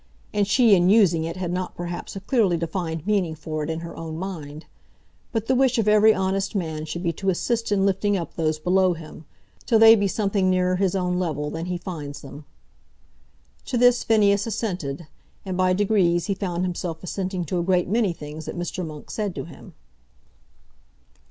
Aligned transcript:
And 0.33 0.47
she, 0.47 0.73
in 0.73 0.89
using 0.89 1.25
it, 1.25 1.37
had 1.37 1.53
not 1.53 1.75
perhaps 1.77 2.15
a 2.15 2.21
clearly 2.21 2.57
defined 2.57 3.05
meaning 3.05 3.35
for 3.35 3.63
it 3.63 3.69
in 3.69 3.81
her 3.81 3.95
own 3.95 4.17
mind. 4.17 4.65
But 5.31 5.45
the 5.45 5.53
wish 5.53 5.77
of 5.77 5.87
every 5.87 6.11
honest 6.11 6.55
man 6.55 6.85
should 6.85 7.03
be 7.03 7.13
to 7.13 7.29
assist 7.29 7.71
in 7.71 7.85
lifting 7.85 8.17
up 8.17 8.33
those 8.33 8.57
below 8.57 8.93
him, 8.95 9.25
till 9.63 9.77
they 9.77 9.93
be 9.93 10.07
something 10.07 10.49
nearer 10.49 10.77
his 10.77 10.95
own 10.95 11.19
level 11.19 11.51
than 11.51 11.67
he 11.67 11.77
finds 11.77 12.21
them." 12.23 12.45
To 13.65 13.77
this 13.77 14.03
Phineas 14.03 14.47
assented, 14.47 15.05
and 15.45 15.55
by 15.55 15.71
degrees 15.71 16.25
he 16.25 16.33
found 16.33 16.63
himself 16.65 17.03
assenting 17.03 17.45
to 17.45 17.59
a 17.59 17.63
great 17.63 17.87
many 17.87 18.11
things 18.11 18.45
that 18.45 18.57
Mr. 18.57 18.83
Monk 18.83 19.11
said 19.11 19.35
to 19.35 19.43
him. 19.43 19.75